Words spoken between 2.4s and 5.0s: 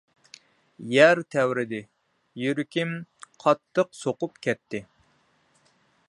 يۈرىكىم قاتتىق سوقۇپ كەتتى.